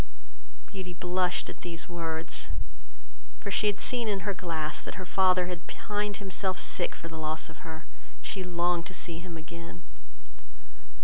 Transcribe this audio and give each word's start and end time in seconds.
Beauty 0.65 0.93
blushed 0.95 1.47
at 1.47 1.61
these 1.61 1.87
words; 1.87 2.49
she 3.47 3.67
had 3.67 3.79
seen 3.79 4.07
in 4.07 4.21
her 4.21 4.33
glass, 4.33 4.83
that 4.83 4.95
her 4.95 5.05
father 5.05 5.45
had 5.45 5.67
pined 5.67 6.17
himself 6.17 6.57
sick 6.57 6.95
for 6.95 7.07
the 7.07 7.19
loss 7.19 7.49
of 7.49 7.59
her, 7.59 7.85
and 8.15 8.25
she 8.25 8.43
longed 8.43 8.87
to 8.87 8.95
see 8.95 9.19
him 9.19 9.37
again. 9.37 9.83